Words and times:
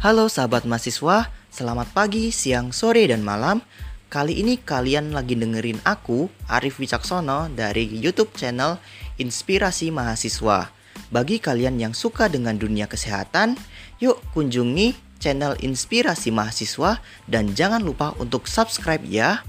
Halo 0.00 0.32
sahabat 0.32 0.64
mahasiswa, 0.64 1.28
selamat 1.52 1.92
pagi, 1.92 2.32
siang, 2.32 2.72
sore, 2.72 3.04
dan 3.04 3.20
malam. 3.20 3.60
Kali 4.08 4.40
ini 4.40 4.56
kalian 4.56 5.12
lagi 5.12 5.36
dengerin 5.36 5.76
aku, 5.84 6.32
Arif 6.48 6.80
Wicaksono, 6.80 7.52
dari 7.52 7.84
YouTube 7.84 8.32
channel 8.32 8.80
Inspirasi 9.20 9.92
Mahasiswa. 9.92 10.72
Bagi 11.12 11.36
kalian 11.36 11.76
yang 11.76 11.92
suka 11.92 12.32
dengan 12.32 12.56
dunia 12.56 12.88
kesehatan, 12.88 13.60
yuk 14.00 14.24
kunjungi 14.32 14.96
channel 15.20 15.52
Inspirasi 15.60 16.32
Mahasiswa 16.32 16.96
dan 17.28 17.52
jangan 17.52 17.84
lupa 17.84 18.16
untuk 18.16 18.48
subscribe 18.48 19.04
ya. 19.04 19.44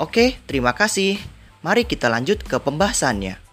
Oke, 0.00 0.40
terima 0.48 0.72
kasih. 0.72 1.20
Mari 1.60 1.84
kita 1.84 2.08
lanjut 2.08 2.40
ke 2.40 2.56
pembahasannya. 2.56 3.45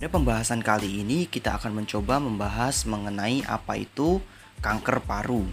Pada 0.00 0.16
pembahasan 0.16 0.64
kali 0.64 1.04
ini 1.04 1.28
kita 1.28 1.60
akan 1.60 1.84
mencoba 1.84 2.16
membahas 2.16 2.88
mengenai 2.88 3.44
apa 3.44 3.76
itu 3.76 4.24
kanker 4.64 5.04
paru. 5.04 5.44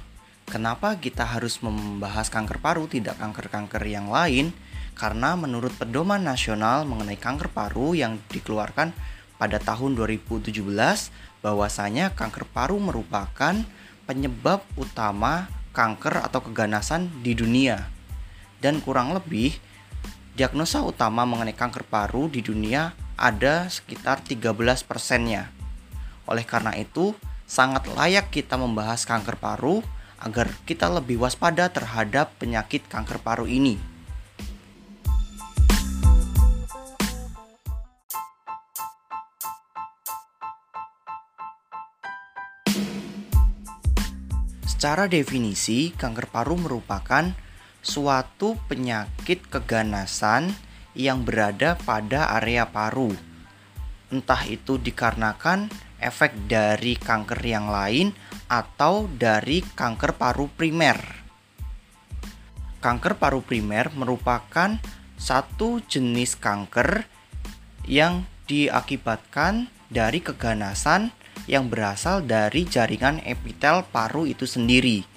Kenapa 0.48 0.96
kita 0.96 1.28
harus 1.28 1.60
membahas 1.60 2.32
kanker 2.32 2.64
paru 2.64 2.88
tidak 2.88 3.20
kanker-kanker 3.20 3.84
yang 3.84 4.08
lain? 4.08 4.56
Karena 4.96 5.36
menurut 5.36 5.76
pedoman 5.76 6.24
nasional 6.24 6.88
mengenai 6.88 7.20
kanker 7.20 7.52
paru 7.52 7.92
yang 7.92 8.24
dikeluarkan 8.32 8.96
pada 9.36 9.60
tahun 9.60 10.00
2017 10.00 10.64
bahwasanya 11.44 12.16
kanker 12.16 12.48
paru 12.48 12.80
merupakan 12.80 13.52
penyebab 14.08 14.64
utama 14.80 15.52
kanker 15.76 16.24
atau 16.24 16.40
keganasan 16.40 17.12
di 17.20 17.36
dunia. 17.36 17.92
Dan 18.64 18.80
kurang 18.80 19.12
lebih 19.12 19.60
diagnosa 20.40 20.88
utama 20.88 21.28
mengenai 21.28 21.52
kanker 21.52 21.84
paru 21.84 22.32
di 22.32 22.40
dunia 22.40 23.07
ada 23.18 23.66
sekitar 23.68 24.22
13 24.22 24.54
persennya. 24.86 25.50
Oleh 26.30 26.46
karena 26.46 26.78
itu, 26.78 27.18
sangat 27.50 27.90
layak 27.90 28.30
kita 28.30 28.56
membahas 28.56 29.04
kanker 29.10 29.42
paru 29.42 29.82
agar 30.22 30.54
kita 30.70 30.86
lebih 30.90 31.22
waspada 31.22 31.70
terhadap 31.74 32.38
penyakit 32.38 32.86
kanker 32.86 33.18
paru 33.22 33.50
ini. 33.50 33.78
Secara 44.78 45.10
definisi, 45.10 45.90
kanker 45.90 46.30
paru 46.30 46.54
merupakan 46.54 47.34
suatu 47.82 48.62
penyakit 48.70 49.50
keganasan 49.50 50.54
yang 50.98 51.22
berada 51.22 51.78
pada 51.78 52.34
area 52.42 52.66
paru. 52.66 53.14
Entah 54.10 54.42
itu 54.50 54.82
dikarenakan 54.82 55.70
efek 56.02 56.50
dari 56.50 56.98
kanker 56.98 57.38
yang 57.46 57.70
lain 57.70 58.18
atau 58.50 59.06
dari 59.06 59.62
kanker 59.62 60.18
paru 60.18 60.50
primer. 60.50 60.98
Kanker 62.82 63.14
paru 63.22 63.46
primer 63.46 63.94
merupakan 63.94 64.82
satu 65.18 65.82
jenis 65.86 66.34
kanker 66.38 67.06
yang 67.86 68.26
diakibatkan 68.50 69.70
dari 69.94 70.20
keganasan 70.22 71.14
yang 71.46 71.70
berasal 71.70 72.26
dari 72.26 72.66
jaringan 72.66 73.22
epitel 73.24 73.86
paru 73.88 74.26
itu 74.26 74.50
sendiri 74.50 75.17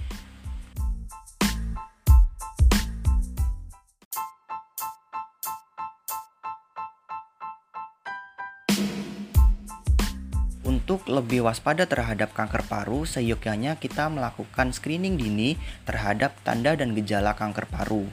Untuk 10.91 11.07
lebih 11.07 11.47
waspada 11.47 11.87
terhadap 11.87 12.35
kanker 12.35 12.67
paru, 12.67 13.07
seyogyanya 13.07 13.79
kita 13.79 14.11
melakukan 14.11 14.75
screening 14.75 15.15
dini 15.15 15.55
terhadap 15.87 16.35
tanda 16.43 16.75
dan 16.75 16.99
gejala 16.99 17.39
kanker 17.39 17.71
paru. 17.71 18.11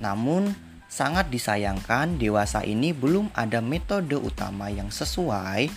Namun, 0.00 0.56
sangat 0.88 1.28
disayangkan 1.28 2.16
dewasa 2.16 2.64
ini 2.64 2.96
belum 2.96 3.28
ada 3.36 3.60
metode 3.60 4.16
utama 4.16 4.72
yang 4.72 4.88
sesuai 4.88 5.68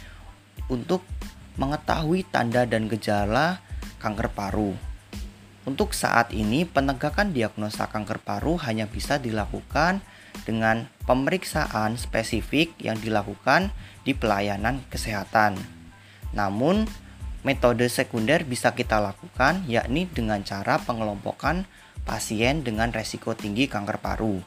untuk 0.72 1.04
mengetahui 1.60 2.24
tanda 2.32 2.64
dan 2.64 2.88
gejala 2.88 3.60
kanker 4.00 4.32
paru. 4.32 4.72
Untuk 5.68 5.92
saat 5.92 6.32
ini, 6.32 6.64
penegakan 6.64 7.36
diagnosa 7.36 7.92
kanker 7.92 8.24
paru 8.24 8.56
hanya 8.64 8.88
bisa 8.88 9.20
dilakukan 9.20 10.00
dengan 10.48 10.88
pemeriksaan 11.04 12.00
spesifik 12.00 12.72
yang 12.80 12.96
dilakukan 13.04 13.76
di 14.08 14.16
pelayanan 14.16 14.80
kesehatan. 14.88 15.76
Namun, 16.36 16.90
metode 17.46 17.88
sekunder 17.88 18.44
bisa 18.44 18.76
kita 18.76 19.00
lakukan 19.00 19.64
yakni 19.70 20.10
dengan 20.10 20.44
cara 20.44 20.82
pengelompokan 20.82 21.64
pasien 22.08 22.64
dengan 22.64 22.92
resiko 22.92 23.36
tinggi 23.36 23.68
kanker 23.68 24.00
paru. 24.00 24.40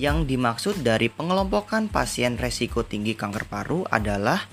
Yang 0.00 0.32
dimaksud 0.32 0.80
dari 0.80 1.12
pengelompokan 1.12 1.92
pasien 1.92 2.40
resiko 2.40 2.88
tinggi 2.88 3.12
kanker 3.12 3.44
paru 3.44 3.84
adalah 3.84 4.48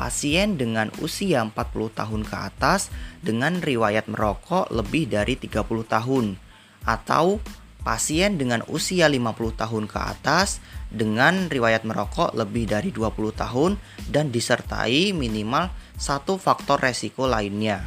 pasien 0.00 0.56
dengan 0.56 0.88
usia 1.04 1.44
40 1.44 1.52
tahun 1.92 2.24
ke 2.24 2.32
atas 2.32 2.88
dengan 3.20 3.60
riwayat 3.60 4.08
merokok 4.08 4.72
lebih 4.72 5.12
dari 5.12 5.36
30 5.36 5.60
tahun 5.84 6.40
atau 6.88 7.36
pasien 7.84 8.40
dengan 8.40 8.64
usia 8.72 9.12
50 9.12 9.60
tahun 9.60 9.84
ke 9.84 9.98
atas 10.00 10.64
dengan 10.88 11.52
riwayat 11.52 11.84
merokok 11.84 12.32
lebih 12.32 12.64
dari 12.64 12.88
20 12.96 13.12
tahun 13.36 13.76
dan 14.08 14.32
disertai 14.32 15.12
minimal 15.12 15.68
satu 16.00 16.40
faktor 16.40 16.80
resiko 16.80 17.28
lainnya. 17.28 17.84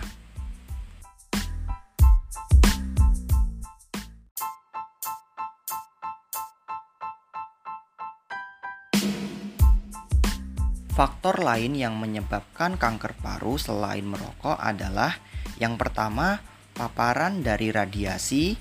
Faktor 10.94 11.42
lain 11.42 11.74
yang 11.74 11.98
menyebabkan 11.98 12.78
kanker 12.78 13.18
paru 13.18 13.58
selain 13.58 14.06
merokok 14.06 14.62
adalah 14.62 15.18
yang 15.58 15.74
pertama 15.74 16.38
paparan 16.78 17.42
dari 17.42 17.74
radiasi, 17.74 18.54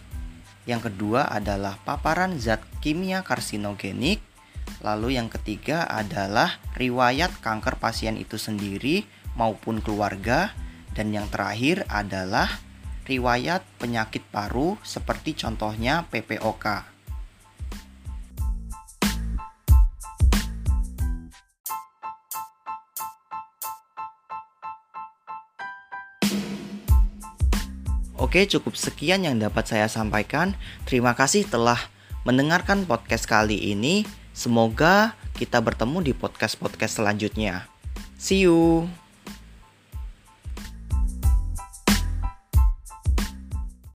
yang 0.65 0.81
kedua 0.81 1.28
adalah 1.28 1.76
paparan 1.84 2.41
zat 2.41 2.65
kimia 2.81 3.21
karsinogenik, 3.21 4.25
lalu 4.81 5.21
yang 5.21 5.28
ketiga 5.28 5.84
adalah 5.84 6.56
riwayat 6.72 7.37
kanker 7.44 7.76
pasien 7.76 8.16
itu 8.16 8.41
sendiri 8.41 9.04
maupun 9.37 9.84
keluarga, 9.84 10.56
dan 10.97 11.12
yang 11.12 11.28
terakhir 11.28 11.84
adalah 11.92 12.48
riwayat 13.04 13.60
penyakit 13.76 14.25
paru 14.32 14.81
seperti 14.81 15.37
contohnya 15.37 16.09
PPOK. 16.09 16.91
Oke, 28.21 28.45
cukup 28.45 28.77
sekian 28.77 29.25
yang 29.25 29.41
dapat 29.41 29.65
saya 29.69 29.89
sampaikan. 29.89 30.53
Terima 30.84 31.17
kasih 31.17 31.49
telah 31.49 31.81
mendengarkan 32.28 32.84
podcast 32.84 33.25
kali 33.25 33.72
ini. 33.72 34.04
Semoga 34.33 35.16
kita 35.36 35.60
bertemu 35.60 35.98
di 36.04 36.13
podcast-podcast 36.13 37.01
selanjutnya. 37.01 37.69
See 38.21 38.45
you. 38.45 38.89